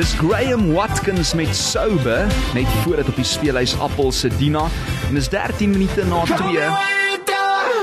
[0.00, 4.64] Dis Graham Watkins met Sober net voor dit op die speelhuis Appel se Dina
[5.08, 6.36] en is 13 minute na 2.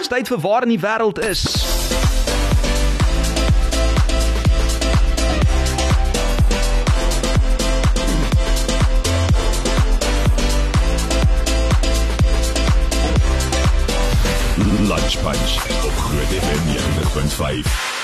[0.10, 1.44] Tyd vir waar in die wêreld is.
[14.89, 15.54] Lunch Punch
[15.86, 16.65] op Groot FM
[17.61, 17.96] 90.5.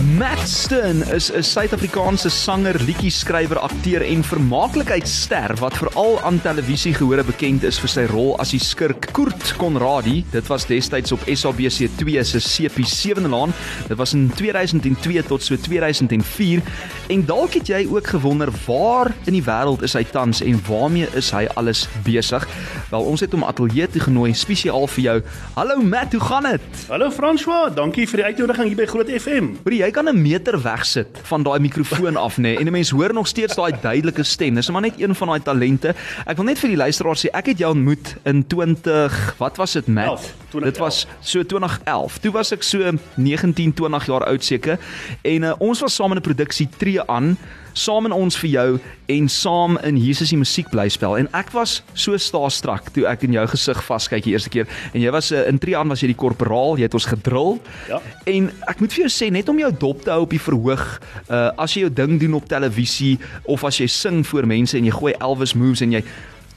[0.00, 7.24] Matt Stern is 'n Suid-Afrikaanse sanger, liedjie-skrywer, akteur en vermaaklikheidster wat veral aan televisie gehore
[7.24, 10.24] bekend is vir sy rol as die skurk Kurt Conradie.
[10.30, 13.52] Dit was destyds op SABC2 se CP7 laan.
[13.88, 16.62] Dit was in 2002 tot so 2004.
[17.08, 21.08] En dalk het jy ook gewonder waar in die wêreld is hy tans en waarmee
[21.12, 22.48] is hy alles besig?
[22.90, 25.22] Wel, ons het hom ateljee toe genooi spesiaal vir jou.
[25.54, 26.60] Hallo Matt, hoe gaan dit?
[26.88, 29.54] Hallo François, dankie vir die uitnodiging hier by Groot FM.
[29.64, 33.12] Hoor jy kan 'n meter wegsit van daai mikrofoon af nê en 'n mens hoor
[33.14, 34.54] nog steeds daai duidelike stem.
[34.54, 35.94] Dis maar net een van daai talente.
[36.26, 39.72] Ek wil net vir die luisteraars sê ek het jou ontmoet in 20 wat was
[39.72, 40.06] dit Matt?
[40.08, 40.64] 11, 2011.
[40.72, 42.18] Dit was so 2011.
[42.18, 42.78] Toe was ek so
[43.16, 44.78] 19, 20 jaar oud seker
[45.22, 47.36] en uh, ons was saam in 'n produksie tree aan
[47.72, 52.16] saam in ons vir jou en saam in Jesus se musiekblyspel en ek was so
[52.16, 55.58] starstruck toe ek in jou gesig vaskyk die eerste keer en jy was uh, in
[55.58, 58.00] tree aan was jy die korporaal jy het ons gedrill Ja.
[58.26, 60.84] en ek moet vir jou sê net om jou dop te hou op die verhoog.
[61.26, 63.16] Uh, as jy jou ding doen op televisie
[63.48, 66.04] of as jy sing voor mense en jy gooi Elvis moves en jy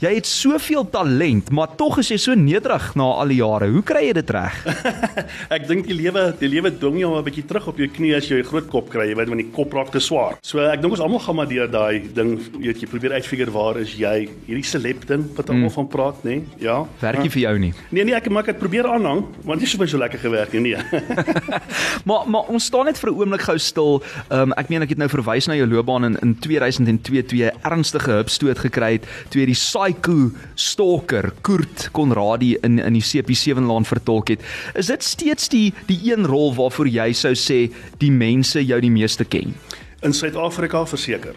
[0.02, 3.84] jy het soveel talent maar tog is jy so nederig na al die jare hoe
[3.84, 4.64] kry jy dit reg
[5.56, 8.28] Ek dink die lewe, die lewe dwing jou 'n bietjie terug op jou knie as
[8.30, 10.38] jy 'n groot kop kry, jy weet want die kop raak te swaar.
[10.42, 13.52] So ek dink ons almal gaan maar deur daai ding, jy weet jy probeer uitfigure
[13.52, 14.30] waar is jy?
[14.48, 15.76] Hierdie celeb ding wat almal mm.
[15.78, 16.42] van praat, nê?
[16.42, 16.44] Nee?
[16.60, 16.86] Ja.
[17.02, 19.76] werk nie vir jou nie Nee nee, ek maak dit probeer aanhang, want dit is
[19.76, 20.76] vir my so lekker gewerk nie.
[20.76, 21.02] Nee.
[22.10, 24.04] Maar maar ons staan net vir 'n oomblik gou stil.
[24.30, 27.38] Ehm um, ek meen ek het nou verwys na jou loopbaan in in 2002 toe
[27.38, 33.04] jy ernstige hupstoot gekry het toe jy die psycho stalker Kurt Conradie in in die
[33.04, 34.44] CP7 laan vertolk het.
[34.76, 37.68] Is dit steeds die die een rol waarvoor jy sou sê
[38.00, 39.56] die mense jou die meeste ken?
[40.04, 41.36] In Suid-Afrika verseker.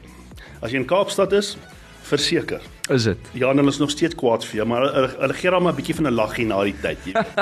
[0.60, 1.56] As jy in Kaapstad is,
[2.06, 2.62] verseker.
[2.88, 3.18] Is dit?
[3.34, 5.72] Ja, en hulle is nog steeds kwaad vir jou, maar hulle, hulle gee dan maar
[5.72, 7.34] 'n bietjie van 'n laggie na die tyd, jy weet.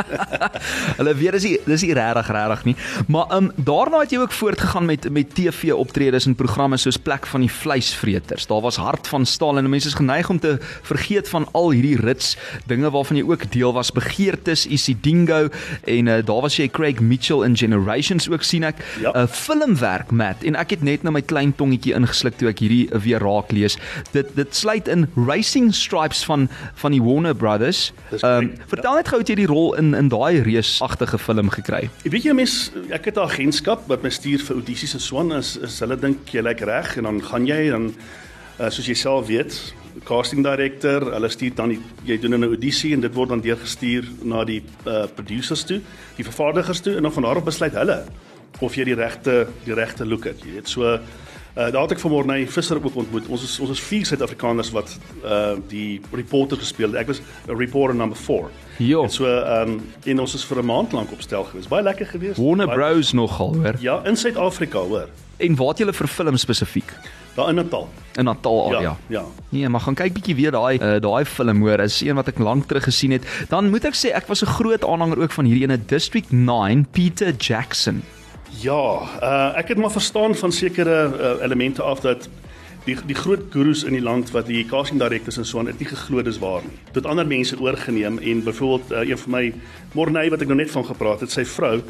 [0.99, 2.77] Hulle weet dis nie dis nie regtig regtig nie.
[3.09, 6.97] Maar ehm um, daarna het jy ook voortgegaan met met TV optredes en programme soos
[6.97, 8.47] Plek van die vleisvreters.
[8.47, 12.01] Daar was Hart van Staal en mense is geneig om te vergeet van al hierdie
[12.01, 13.93] rits dinge waarvan jy ook deel was.
[13.93, 15.49] Begeertes, Isidingo
[15.85, 18.77] en uh, daar was jy Craig Mitchell in Generations ook sien ek.
[18.79, 19.13] 'n Ja.
[19.17, 22.89] uh, Filmwerk Matt en ek het net nou my klein tongetjie ingesluk toe ek hierdie
[23.03, 23.77] weer raak lees.
[24.13, 27.93] Dit dit sluit in Racing Stripes van van die Warner Brothers.
[28.23, 31.89] Um, vertel net gou het jy die rol in in daai reusagtige film gekry.
[32.05, 32.59] Jy weet jy mens
[32.95, 35.97] ek het 'n agentskap wat my stuur vir audisies en so aan is is hulle
[35.97, 37.91] dink jy lyk reg en dan gaan jy dan
[38.61, 39.75] uh, soos jy self weet
[40.05, 44.05] casting director hulle stuur dan die, jy doen 'n audisie en dit word dan deurgestuur
[44.23, 45.81] na die uh, producers toe
[46.17, 48.05] die vervaardigers toe en dan van daar af besluit hulle
[48.61, 50.99] of jy die regte die regte look het jy weet so
[51.57, 53.27] Uh, daar het ek vanmôre na Visser ook ontmoet.
[53.31, 56.97] Ons is ons is vier Suid-Afrikaners wat uh die reporter gespeel het.
[57.05, 58.51] Ek was 'n reporter number 4.
[58.79, 59.03] Jo.
[59.03, 61.69] En so ehm um, en ons is vir 'n maand lank op stel gewees.
[61.69, 62.37] Baie lekker geweest.
[62.39, 63.75] Warner Bros nogal, hoor.
[63.81, 65.09] Ja, in Suid-Afrika, hoor.
[65.37, 66.93] En waar het julle verfilm spesifiek?
[67.35, 67.89] Daar in Natal.
[68.15, 68.97] In Natal Ja, area.
[69.07, 69.25] ja.
[69.49, 71.81] Nee, maar gaan kyk bietjie weer daai uh, daai film hoor.
[71.81, 73.23] Is een wat ek lank terug gesien het.
[73.49, 76.87] Dan moet ek sê ek was 'n groot aanhanger ook van hierdie ene District 9
[76.91, 78.03] Peter Jackson.
[78.61, 82.29] Ja, uh ek het maar verstaan van sekere uh, elemente af dat
[82.85, 85.79] die die groot gurus in die land wat die casting directors en so aan het
[85.79, 86.77] nie geglo dis waar nie.
[86.93, 89.53] Dit ander mense oorgeneem en byvoorbeeld uh, een van my
[89.93, 91.81] Morney wat ek nou net van gepraat het, sy vrou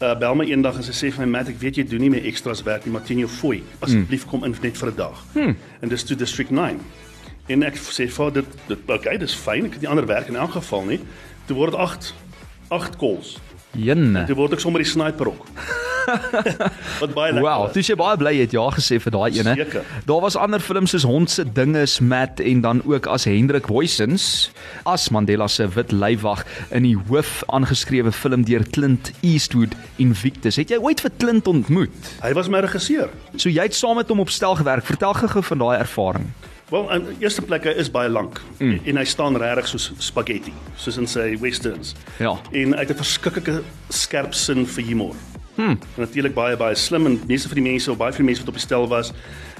[0.00, 2.10] uh bel my eendag en sy sê vir my Matt, ek weet jy doen nie
[2.12, 3.62] meer extras werk nie, maar teen jou fooi.
[3.80, 5.24] Asseblief kom in net vir 'n dag.
[5.32, 5.56] Hmm.
[5.80, 6.80] En dis toe District 9.
[7.48, 10.36] En ek sê vir dit dit okay, dis fyn, ek het nie ander werk in
[10.36, 11.00] elk geval nie.
[11.46, 12.14] Toe word dit 8
[12.68, 13.38] 8 calls.
[13.72, 14.26] Jenne.
[14.28, 15.46] Toe word ek sommer die sniper ook.
[17.00, 17.42] Wat baie lekker.
[17.42, 17.74] Wow, was.
[17.74, 19.54] dis jy baie bly jy het ja gesê vir daai ene.
[19.58, 19.88] Seker.
[20.06, 24.50] Daar was ander films soos Hond se dinges Matt en dan ook as Hendrik Boysens
[24.86, 30.60] as Mandela se wit leiwag in die hoof aangeskrewe film deur Clint Eastwood Invictus.
[30.60, 32.12] Het jy ooit vir Clint ontmoet?
[32.22, 33.10] Hy was my regisseur.
[33.36, 34.86] So jy het saam met hom op stel gewerk.
[34.86, 36.30] Vertel gou van daai ervaring.
[36.70, 38.80] Wel, in eerste plek hy is baie lank mm.
[38.90, 41.92] en hy staan regtig soos spaghetti, soos in sy westerns.
[42.18, 42.32] Ja.
[42.50, 45.14] En hy het 'n verskriklike skerp sin vir humor.
[45.54, 45.78] Hmm.
[45.96, 48.48] Natuurlik baie baie slim en meeste van die mense of baie van die mense wat
[48.48, 49.12] op die stel was,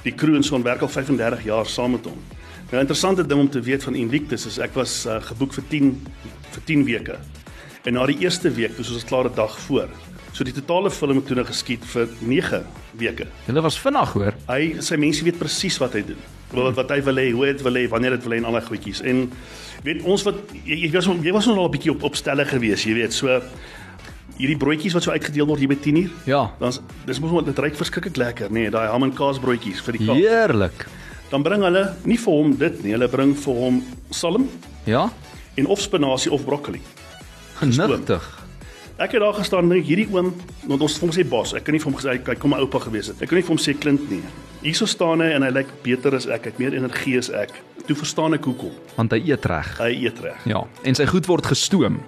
[0.02, 2.18] die crew en so on werk al 35 jaar saam met hom.
[2.70, 6.06] Nou interessante ding om te weet van Invictus is ek was uh, geboek vir 10
[6.50, 7.18] vir 10 weke.
[7.84, 9.88] En na die eerste week, dis soos 'n klare dag voor,
[10.36, 12.58] So die totale film het toe nou geskied vir 9
[13.00, 13.24] weke.
[13.46, 14.34] Hulle was vinnig hoor.
[14.50, 16.18] Hy sy mense weet presies wat hy doen.
[16.52, 18.52] Wat wat hy wil hê, hoe dit wil hê, wanneer dit wil hê en al
[18.52, 19.00] daai goedjies.
[19.02, 19.24] En
[19.82, 20.34] weet ons wat
[20.64, 23.12] jy, jy was jy was nog al 'n bietjie op op stelle gewees, jy weet.
[23.12, 23.40] So
[24.38, 26.10] hierdie broodjies wat so uitgedeel word hier by 10uur.
[26.28, 26.50] Ja.
[26.60, 29.92] Dan's dis mos dit ryk verskriklik lekker, nê, nee, daai ham en kaas broodjies vir
[29.96, 30.16] die kaas.
[30.16, 30.86] Heerlik.
[31.30, 34.48] Dan bring hulle nie vir hom dit nie, hulle bring vir hom salm
[34.86, 35.10] Ja.
[35.56, 36.80] en of spinasie of broccoli.
[37.58, 38.22] Genigtig.
[38.98, 40.34] Ek het daar gestaan en dink hierdie oom,
[40.66, 42.58] want ons het hom sê bos, ek kan nie vir hom gesê hy kom my
[42.64, 43.20] oupa gewees het.
[43.22, 44.22] Ek kan nie vir hom sê klint nie.
[44.66, 47.52] Hierso staan hy en hy lyk beter as ek, hy het meer energie as ek.
[47.86, 48.72] Toe verstaan ek hoekom.
[48.96, 49.68] Want hy eet reg.
[49.78, 50.40] Hy eet reg.
[50.50, 52.00] Ja, en sy goed word gestoom.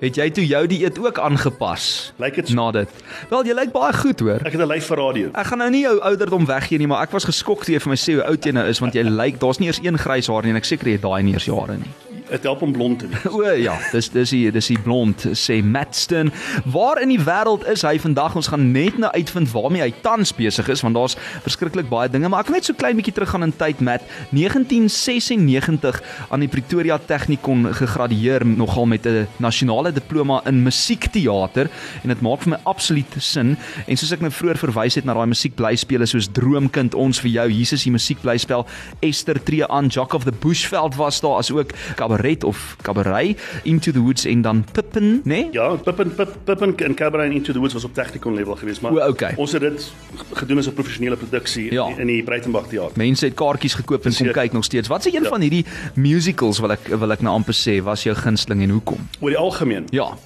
[0.00, 2.10] Het jy toe jou dieet ook aangepas?
[2.18, 2.98] Lyk dit na dit?
[3.30, 4.42] Wel, jy lyk baie goed hoor.
[4.42, 5.30] Ek het 'n lyf vir radio.
[5.38, 7.90] Ek gaan nou nie jou ouderdom weggee nie, maar ek was geskok toe jy vir
[7.94, 10.26] my sê hoe oud jy nou is want jy lyk daar's nie eers een grys
[10.26, 12.09] haar nie en ek seker jy het daai nie eers jare nie.
[12.30, 13.26] Dit help om blond te wees.
[13.40, 16.30] O ja, dis dis die dis die blond sê Matston.
[16.70, 18.36] Waar in die wêreld is hy vandag?
[18.38, 22.30] Ons gaan net nou uitvind waarmee hy tans besig is want daar's verskriklik baie dinge,
[22.30, 25.98] maar ek wil net so klein bietjie teruggaan in tyd met 1996
[26.30, 31.70] aan die Pretoria Technikon gegradueer nogal met 'n nasionale diploma in musiekteater
[32.02, 33.56] en dit maak vir my absoluut sin
[33.86, 37.48] en soos ek nou vroeër verwys het na daai musiekblyspele soos Droomkind ons vir jou
[37.50, 38.66] Jesus die musiekblyspel
[39.00, 43.92] Esther tree aan Jack of the Bushveld was daar as ook Cabaret of Cabaret Into
[43.92, 45.20] the Woods en dan Pippin, né?
[45.24, 45.48] Nee?
[45.52, 48.80] Ja, Pippin Pip, Pippin en Cabaret and Into the Woods was op Technikon level geweest,
[48.80, 49.34] maar O, okay.
[49.36, 49.92] ons het dit
[50.32, 51.88] gedoen as 'n professionele produksie Ja.
[51.98, 52.96] in die Breitenberg teater.
[52.96, 54.32] Mense het kaartjies gekoop en kom Seker.
[54.32, 54.88] kyk nog steeds.
[54.88, 55.28] Wat is een Ja.
[55.28, 55.64] van hierdie
[55.94, 59.08] musicals wil ek wil ek nou amper sê was jou gunsteling en hoekom?
[59.20, 59.84] Oor die algemeen.
[59.90, 60.16] Ja.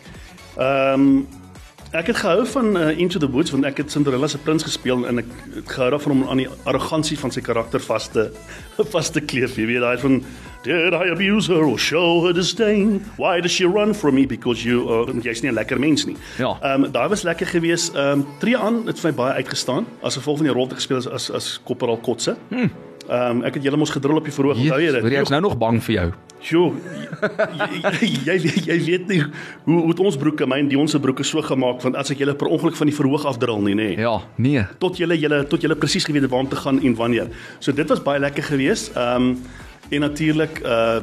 [0.57, 1.27] Ehm um,
[1.95, 5.07] ek het gehou van uh, Into the Woods want ek het Cinderella se prins gespeel
[5.07, 5.25] en ek
[5.55, 8.31] het gehou daarvan om aan die arrogansie van sy karakter vas te
[8.93, 9.57] vas te kleef.
[9.57, 10.23] Jy weet daai van
[10.65, 13.05] Did I abuse her or show her disdain?
[13.17, 16.17] Why does she run from me because you are jy's nie 'n lekker mens nie.
[16.39, 16.57] Ja.
[16.63, 17.95] Ehm um, daai was lekker geweest.
[17.95, 20.73] Ehm um, Tree aan het vir my baie uitgestaan as gevolg van die rol wat
[20.73, 22.37] ek gespeel het as as Kopperal Kotse.
[22.51, 22.71] Ehm
[23.11, 25.13] um, ek het julle mos gedrul op die verhoog, onthou jy dit?
[25.21, 26.13] ek's nou nog bang vir jou.
[26.45, 26.63] Jo,
[28.25, 29.21] jy, jy jy weet nie
[29.65, 32.35] hoe hoe ons broeke, my en Dion se broeke so gemaak want as ek julle
[32.35, 33.91] per ongeluk van die verhoog afdrul nie, nê.
[34.01, 34.65] Ja, nee.
[34.81, 37.29] Tot julle julle tot julle presies geweet het waar om te gaan en wanneer.
[37.61, 38.97] So dit was baie lekker geweest.
[38.97, 39.37] Ehm um,
[39.95, 41.03] en natuurlik uh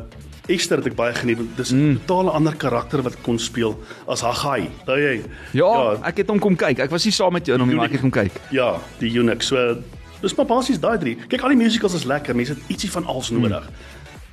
[0.49, 1.99] Esther het ek baie geniet want dis 'n mm.
[2.05, 3.77] totale ander karakter wat kon speel
[4.07, 4.67] as Haggai.
[4.79, 5.21] Onthou jy?
[5.51, 6.79] Ja, ja, ek het hom kom kyk.
[6.79, 8.33] Ek was nie saam met jou nog nie, maar ek het kom kyk.
[8.49, 9.43] Ja, die eunuch.
[9.43, 9.77] So
[10.21, 11.15] dis maar basies daai drie.
[11.27, 12.35] Kyk, al die musicals is lekker.
[12.35, 13.69] Mense het ietsie van alles nodig.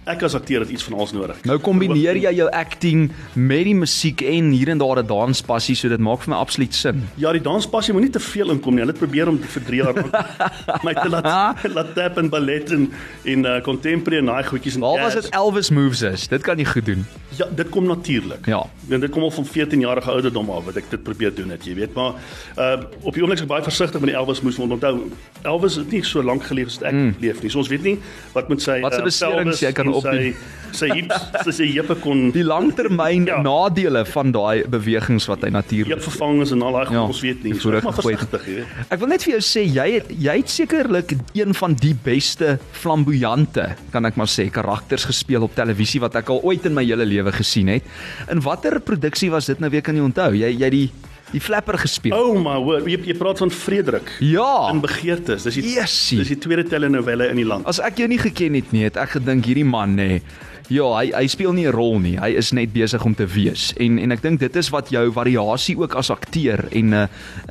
[0.08, 1.37] Ek as akteur het iets van alles nodig.
[1.44, 5.88] Nou kombineer jy jou acting met die musiek en hier en daar 'n danspassie, so
[5.88, 7.02] dit maak vir my absoluut sin.
[7.16, 8.81] Ja, die danspassie moet nie te veel inkom nie.
[8.81, 12.70] Hulle het probeer om vir 3 jaar aan my te laat laat tap en ballet
[12.70, 12.90] en
[13.25, 16.28] en uh, contemporary en daai goedjies en Waar was dit Elvis moves is?
[16.28, 17.05] Dit kan jy goed doen.
[17.37, 18.46] Ja, dit kom natuurlik.
[18.46, 18.66] Ja.
[18.88, 21.64] En dit kom al van 14 jarige ouderdom af wat ek dit probeer doen het,
[21.64, 22.14] jy weet, maar
[22.56, 25.10] uh op die oomblik is ek baie versigtig met die Elvis moes want onthou
[25.43, 27.14] Elvis het nie so lank geleef as ek mm.
[27.20, 27.50] leef nie.
[27.52, 27.96] So ons weet nie
[28.32, 30.35] wat met sy Wat se uh, beserings jy kan en opdoen.
[30.71, 33.39] sy hips, sy, sy heupe kon Die langtermyn Ja.
[33.43, 37.43] nadele van daai bewegings wat hy natuurlik heup vervangings en al daai Ja, ons weet
[37.43, 37.53] nie.
[37.55, 38.67] die So maar versigtig, jy weet.
[38.91, 42.59] Ek wil net vir jou sê jy het jy het sekerlik een van die beste
[42.73, 46.85] flamboyante, kan ek maar sê, karakters gespeel op televisie wat ek al ooit in my
[46.85, 47.85] hele lewe gesien het.
[48.31, 50.33] In watter produksie was dit nou weer kan jy onthou?
[50.37, 50.91] Jy jy die
[51.33, 52.15] die flapper gespeel.
[52.17, 54.11] Oh my word, jy, jy praat van Frederik.
[54.21, 54.71] ja.
[54.73, 55.43] In begeertes.
[55.43, 56.19] Dis die Jessie.
[56.19, 57.67] Dis die tweede telenovelle in die land.
[57.67, 60.20] As ek jou nie geken het nie, het ek gedink hierdie man nê.
[60.69, 62.19] Ja, hy hy speel nie 'n rol nie.
[62.20, 63.73] Hy is net besig om te wees.
[63.81, 67.06] En en ek dink dit is wat jou variasie ook as akteur en uh,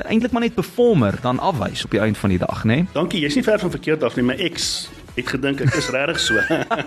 [0.05, 2.85] eintlik maar net performer dan afwys op die einde van die dag, nê?
[2.93, 4.23] Dankie, jy's nie ver van verkeerd af nie.
[4.23, 6.37] My ex het gedink ek is regtig so.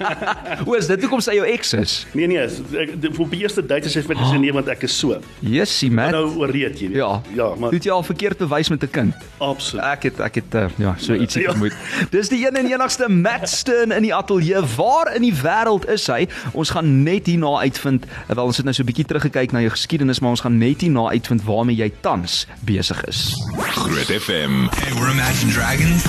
[0.67, 2.07] O, is dit hoekom sy jou ex is?
[2.15, 4.95] nee nee, ek op die eerste date sê sy vir my nee want ek is
[4.99, 5.19] so.
[5.45, 6.11] Jessie, man.
[6.15, 6.91] nou oorreed jy.
[6.95, 7.21] Ja.
[7.35, 9.15] Ja, maar Doet jy al verkeerd bewys met 'n kind?
[9.41, 9.85] absoluut.
[9.85, 11.51] Ek het ek het uh, ja, so ietsie Ja.
[11.51, 11.73] vermoed.
[12.11, 14.61] Dis die een en enigste Matt Stern in die ateljee.
[14.77, 16.29] Waar in die wêreld is hy?
[16.53, 18.05] Ons gaan net hierna uitvind.
[18.29, 20.59] eh, Wel ons het nou so 'n bietjie teruggekyk na jou geskiedenis, maar ons gaan
[20.59, 23.35] net hierna uitvind waarmee jy tans besig is.
[23.59, 24.69] Groot FM.
[24.71, 26.05] Hey, we're Imagine Dragons.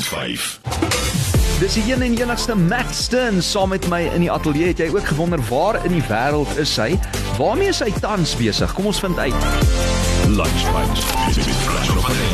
[0.00, 0.60] 90.5.
[1.58, 4.66] Dis die een en enigste Matt Stern saam met my in die ateljee.
[4.66, 6.98] Het jy ook gewonder waar in die wêreld is hy?
[7.38, 8.72] Waarmee is hy tans besig?
[8.76, 9.34] Kom ons vind uit.
[10.28, 11.04] Lunch Punch.
[11.34, 12.25] Dit is Flash op Johannesburg.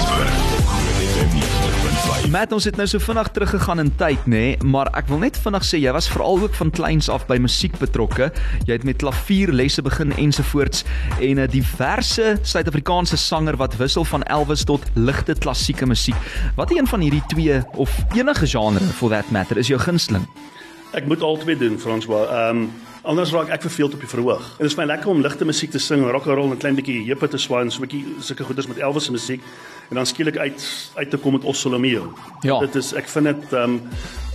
[2.33, 2.41] Groot FM 90.5.
[2.41, 5.37] Matt, ons het nou so vinnig teruggegaan in tyd, nê, nee, maar ek wil net
[5.37, 8.31] vinnig sê jy was veral ook van kleins af by musiek betrokke.
[8.65, 10.85] Jy het met klavierlesse begin ensovoorts
[11.21, 16.17] en 'n diverse Suid-Afrikaanse sanger wat wissel van Elvis tot ligte klassieke musiek.
[16.57, 20.25] Watter een van hierdie twee of enige genre for that matter is jou gunsteling?
[20.93, 22.29] Ek moet albei doen, François.
[22.31, 22.71] Ehm um,
[23.03, 24.45] Anders raak ek verveeld op die verhoog.
[24.59, 26.63] En dit is my lekker om ligte musiek te sing, rock and roll en 'n
[26.63, 29.43] klein bietjie heupe te swaan, so 'n bietjie sulke goeders met Elvis se musiek
[29.93, 32.13] en dan skielik uit uit te kom met Ossolomeo.
[32.41, 32.59] Ja.
[32.65, 33.81] Dit is ek vind dit ehm um,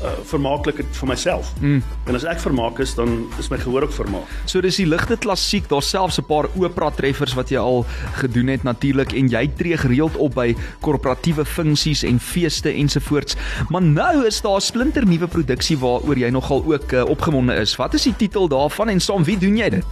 [0.05, 1.47] uh, vermaaklik vir myself.
[1.57, 1.79] Mm.
[2.05, 4.29] En as ek vermaak is, dan is my gehoor ook vermaak.
[4.45, 7.85] So dis die ligte klassiek, daar's selfs 'n paar opera treffers wat jy al
[8.21, 13.35] gedoen het natuurlik en jy tree gereeld op by korporatiewe funksies en feeste ensovoorts.
[13.69, 17.75] Maar nou is daar 'n splinter nuwe produksie waaroor jy nogal ook uh, opgewonde is.
[17.75, 19.85] Wat is die titel daarvan en saam wie doen jy dit?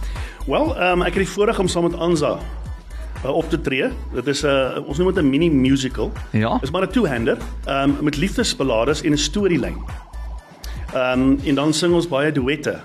[0.46, 2.38] Wel, ehm um, ek het die voorreg om saam met Anza
[3.24, 3.88] uh, op te tree.
[4.14, 6.12] Dit is 'n uh, ons noem dit 'n mini musical.
[6.30, 6.58] Ja.
[6.60, 9.76] Dis maar 'n two-hander, ehm um, met liefdesballades en 'n storielyn.
[10.94, 12.80] Ehm um, en dan sing ons baie duette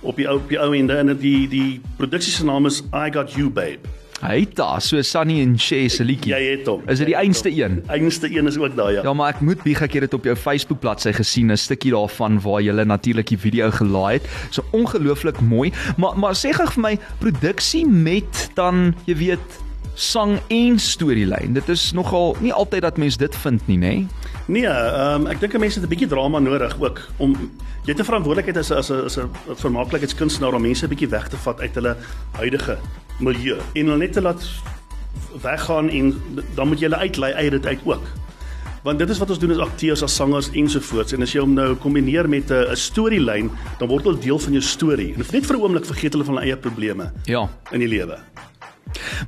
[0.00, 3.10] op die ou op die ou ende en die die produksie se naam is I
[3.12, 4.01] Got You Babe.
[4.22, 6.30] Hy ta, so Sunny en Shay se liedjie.
[6.30, 6.84] Jy het hom.
[6.86, 7.80] Is dit die einste een?
[7.90, 9.02] Einste een is ook daar ja.
[9.02, 11.90] Ja, maar ek moet bieg ek het dit op jou Facebook bladsy gesien, 'n stukkie
[11.90, 14.28] daarvan waar jy natuurlik die video gelaai het.
[14.50, 19.58] So ongelooflik mooi, maar maar sê gou vir my produksie met dan, jy weet,
[19.94, 21.52] sang en storielyn.
[21.52, 24.06] Dit is nogal nie altyd dat mens dit vind nie, nê?
[24.46, 27.36] Nee, ehm um, ek dink 'n mens het 'n bietjie drama nodig ook om
[27.84, 31.36] jy 'n verantwoordelikheid as as 'n as 'n vermaaklikheidskunstenaar om mense 'n bietjie weg te
[31.36, 31.96] vat uit hulle
[32.32, 32.78] huidige
[33.20, 34.42] milieu en hulle net te laat
[35.42, 36.14] weggaan en
[36.54, 38.02] dan moet jy hulle uitlei uit dit uit ook.
[38.82, 41.52] Want dit is wat ons doen as akteurs, as sangers ensovoorts en as jy hom
[41.54, 45.14] nou kombineer met 'n 'n storielyn, dan word hulle deel van jou storie.
[45.14, 47.48] En net vir 'n oomblik vergeet hulle van hulle eie probleme Ja.
[47.70, 48.18] in die lewe.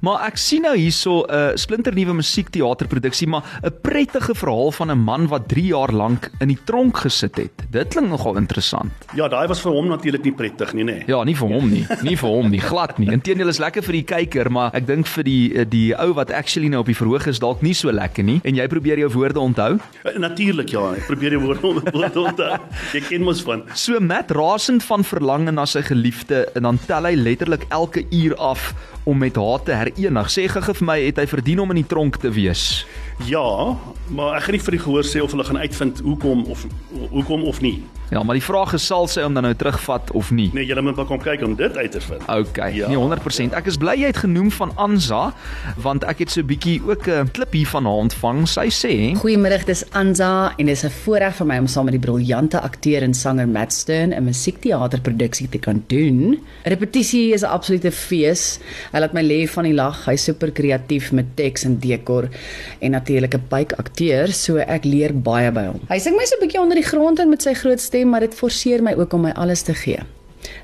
[0.00, 4.98] Maar ek sien nou hierso 'n uh, splinternuwe musiekteaterproduksie, maar 'n prettige verhaal van 'n
[4.98, 7.64] man wat 3 jaar lank in die tronk gesit het.
[7.70, 8.92] Dit klink nogal interessant.
[9.14, 10.94] Ja, daai was vir hom natuurlik nie prettig nie, nê.
[10.94, 11.04] Nee.
[11.06, 13.10] Ja, nie vir hom nie, nie vir hom nie, glad nie.
[13.10, 16.68] Inteendeel is lekker vir die kyker, maar ek dink vir die die ou wat actually
[16.68, 18.40] nou op die verhoog is dalk nie so lekker nie.
[18.44, 19.78] En jy probeer jou woorde onthou?
[20.04, 22.58] Uh, natuurlik ja, ek probeer die woorde woorde onthou.
[22.92, 23.62] Jy ken mos van.
[23.74, 28.36] So Matt rasend van verlange na sy geliefde en dan tel hy letterlik elke uur
[28.36, 28.72] af
[29.04, 30.30] om met haar te herenig.
[30.32, 32.84] Sê gou vir my, het hy verdien om in die tronk te wees?
[33.22, 33.76] Ja,
[34.10, 36.66] maar ek gaan nie vir die gehoor sê of hulle gaan uitvind hoekom of
[37.10, 37.82] hoekom of nie.
[38.10, 40.50] Ja, maar die vraag is sal sy hom dan nou terugvat of nie?
[40.52, 42.22] Nee, julle moet maar kom kyk om dit uit te vind.
[42.28, 42.88] Okay, Ja.
[42.88, 43.54] nee 100%.
[43.54, 45.32] Ek is bly jy het genoem van Anza
[45.76, 48.48] want ek het so 'n bietjie ook 'n klip hier van haar ontvang.
[48.48, 52.00] Sy sê, Goeiemiddag, dis Anza en dis 'n voorreg vir my om saam met die
[52.10, 56.38] briljante akteur en sanger Matt Stern 'n musiekteaterproduksie te kan doen.
[56.64, 58.58] Repetisie is 'n absolute fees.
[58.92, 60.04] Hy laat my lê van die lag.
[60.04, 62.28] Hy's super kreatief met teks en dekor
[62.80, 65.80] en natuurlik 'n byk akteur, so ek leer baie by hom.
[65.88, 68.20] Hy sing my so 'n bietjie onder die grond in met sy groot stem, maar
[68.20, 70.00] dit forceer my ook om my alles te gee.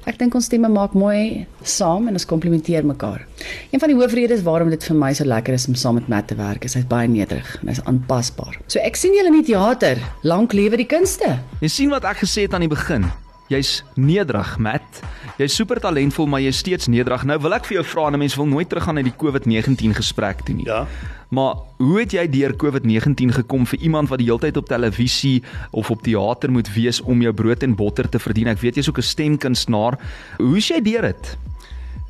[0.08, 3.24] Ek dink ons stemme maak mooi saam en ons komplementeer mekaar.
[3.70, 6.28] Een van die hoofredes waarom dit vir my so lekker is om saam met Matt
[6.28, 8.58] te werk, is hy's baie nederig en hy's aanpasbaar.
[8.66, 9.98] So ek sien julle in die teater.
[10.22, 11.38] Lank lewe die kunste.
[11.60, 13.10] jy sien wat ek gesê het aan die begin.
[13.50, 15.00] Jy's nederig, Matt.
[15.40, 17.24] Jy's super talentvol, maar jy's steeds nederig.
[17.26, 20.44] Nou wil ek vir jou vra, 'n mens wil nooit teruggaan na die COVID-19 gesprek
[20.44, 20.66] toe nie.
[20.66, 20.86] Ja.
[21.30, 25.42] Maar hoe het jy deur COVID-19 gekom vir iemand wat die hele tyd op televisie
[25.70, 28.50] of op teater moet wees om jou brood en botter te verdien?
[28.50, 29.98] Ek weet jy's ook 'n stemkunstenaar.
[30.38, 31.36] Hoe's jy deur dit?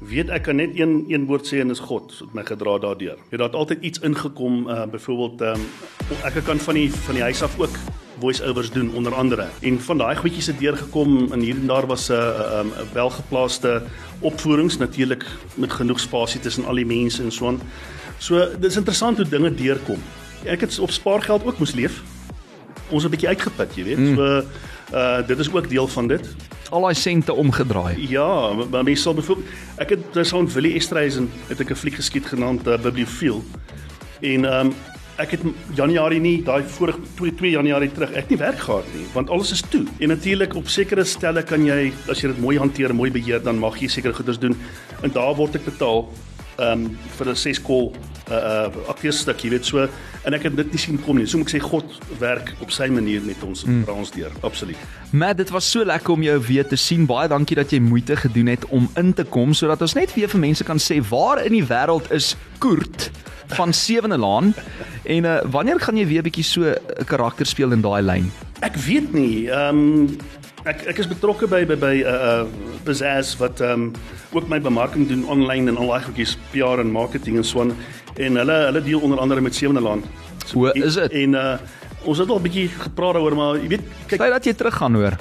[0.01, 3.19] Weet ek kan net een een woord sê en is God het my gedra daardeur.
[3.31, 7.23] Jy het altyd iets ingekom, uh byvoorbeeld ehm um, ek kan van die van die
[7.23, 7.77] huis af ook
[8.21, 9.49] voice-overs doen onder andere.
[9.61, 12.73] En van daai goedjies het deurgekom en hier en daar was 'n uh, 'n um,
[12.93, 13.83] welgeplaaste
[14.21, 17.61] opvoerings natuurlik met genoeg spasie tussen al die mense en so aan.
[18.21, 20.01] So dis interessant hoe dinge deurkom.
[20.45, 22.03] Ek het op spaargeld ook moes leef.
[22.91, 23.99] Ons 'n bietjie uitgeput, jy weet.
[23.99, 24.15] Mm.
[24.17, 24.43] So
[24.95, 26.35] uh dit is ook deel van dit.
[26.71, 28.09] Al daai sente omgedraai.
[28.09, 29.47] Ja, maar- mense sal byvoorbeeld
[29.77, 33.45] ek het daar saam Willie Estreisen het ek 'n fliek geskiet genaamd uh, Bibliofiel.
[34.21, 34.75] En ehm um,
[35.17, 35.41] ek het
[35.75, 39.31] Januarie nie daai vorige 2 2 Januarie terug ek het nie werk gehad nie want
[39.31, 39.85] alles is toe.
[39.99, 43.59] En natuurlik op sekere stelle kan jy as jy dit mooi hanteer, mooi beheer, dan
[43.59, 44.57] mag jy sekere goeders doen.
[45.03, 46.09] En daar word ek betaal
[46.61, 47.93] ehm um, vir 'n 6 kol
[48.31, 49.89] uh uh akteurstuk, jy weet so
[50.25, 51.27] en ek het dit nie sien kom nie.
[51.27, 51.87] So moet ek sê God
[52.21, 53.89] werk op sy manier met ons mm.
[53.89, 54.33] ons deur.
[54.47, 54.77] Absoluut.
[55.11, 57.07] Matt, dit was so lekker om jou weer te sien.
[57.09, 60.29] Baie dankie dat jy moeite gedoen het om in te kom sodat ons net weer
[60.29, 63.11] vir mense kan sê waar in die wêreld is Koert
[63.57, 64.53] van Sewende Laan
[65.03, 68.31] en uh, wanneer gaan jy weer bietjie so 'n karakter speel in daai lyn?
[68.61, 69.49] Ek weet nie.
[69.49, 70.19] Ehm um,
[70.69, 72.47] ek ek is betrokke by by by uh uh
[72.85, 73.93] Pizzazz wat ehm um,
[74.33, 77.75] ook my bemarking doen aanlyn en al daai goedjies PR en marketing en so aan
[78.17, 80.05] en hulle hulle deel onder andere met Sewende Land.
[80.55, 81.13] O, is dit?
[81.25, 81.59] En uh
[82.05, 84.75] ons het al 'n bietjie gepraat daaroor maar jy weet kyk Kyk dat jy terug
[84.75, 85.17] gaan hoor.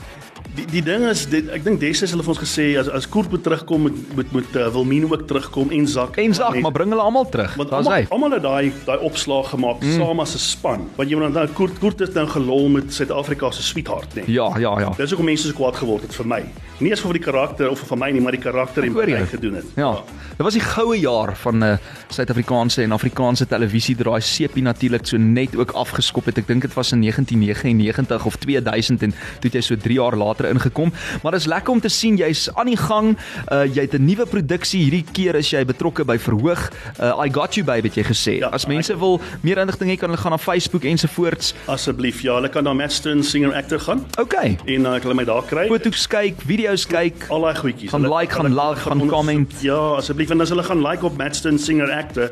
[0.55, 3.07] Die die ding is dit ek dink Desse het hulle vir ons gesê as as
[3.09, 6.17] Koert moet terugkom moet moet moet uh, Wilmien ook terugkom en Zak.
[6.17, 7.53] En Zak, Net- maar bring hulle almal terug.
[7.69, 8.05] Daar's hy.
[8.09, 9.99] almal het daai daai opslag gemaak mm.
[9.99, 10.87] saam as 'n span.
[10.97, 14.25] Want jy moet onthou Koert Koert is nou gelol met Suid-Afrika se sweetheart, nee.
[14.27, 14.89] Ja, ja, ja.
[14.97, 16.43] Dis hoekom mense so kwaad geword het vir my.
[16.79, 19.25] Nie eens vir die karakter of vir my nie, maar die karakter en wat hy
[19.27, 19.65] gedoen het.
[19.75, 19.91] Ja.
[20.39, 21.73] Dit was die goue jaar van uh,
[22.07, 26.37] Suid-Afrikaanse en Afrikaanse televisie draai sepie natuurlik so net ook afgeskop het.
[26.39, 30.15] Ek dink dit was in 1999 of 2000 en toe het jy so 3 jaar
[30.15, 30.93] later ingekom.
[31.23, 33.17] Maar dit is lekker om te sien jy's aan die gang.
[33.51, 36.69] Uh, jy het 'n nuwe produksie hierdie keer is jy betrokke by Verhoog.
[37.01, 38.37] Uh, I got you baby het jy gesê.
[38.39, 41.53] Ja, As mense wil meer inligting hê kan hulle gaan na Facebook ensovoorts.
[41.67, 44.57] Asseblief, ja, hulle kan na Stone singer actor gaan Okay.
[44.65, 45.67] en uh, hulle my daar kry.
[45.67, 47.25] Foto's kyk, video's kyk.
[47.29, 47.89] al daai goedjies.
[47.89, 49.53] Gaan like, gaan love, gaan onder- comment.
[49.61, 52.29] Ja, asseblief en as hulle gaan like op Matston singer actor,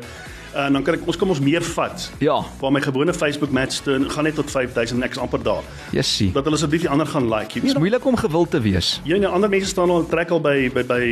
[0.58, 2.10] en dan kan ek ons kom ons meer vat.
[2.18, 2.38] Ja.
[2.60, 5.62] Waar my gewone Facebook Matston gaan net tot 5000 en ek's amper daar.
[5.94, 6.32] Jessie.
[6.34, 7.60] Dat hulle asseblief die ander gaan like.
[7.60, 9.00] Dit is moeilik om gewild te wees.
[9.04, 11.02] jy en ander mense staan al trek al by by by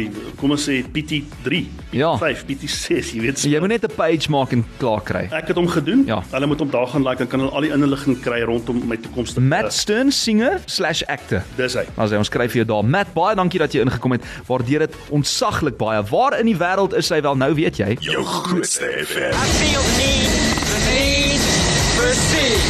[0.41, 2.17] kom ons sê PT3, Ja.
[2.17, 3.43] PT5, PT6, jy weet.
[3.47, 5.29] Jy moet net 'n page maak en klaar kry.
[5.33, 6.05] Ek het hom gedoen.
[6.07, 6.23] Ja.
[6.33, 8.97] Hulle moet hom daar gaan like en kan hulle al die inligting kry rondom my
[8.97, 11.43] toekomstige Matt Stern singer/actor.
[11.57, 11.85] Dis hy.
[11.97, 12.85] As hy ons skryf vir jou daar.
[12.85, 14.23] Matt, baie dankie dat jy ingekom het.
[14.49, 16.03] Waardeer dit ontsaglik baie.
[16.11, 17.97] Waar in die wêreld is hy wel nou, weet jy?
[18.01, 19.36] Jou grootste FM.
[19.39, 20.31] I feel the need,
[20.73, 21.41] the need
[21.97, 22.61] for speed.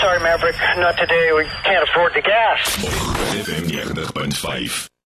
[0.00, 1.32] Sorry, Maverick, not today.
[1.36, 2.76] We can't afford the gas.
[2.76, 4.89] FM 90.5.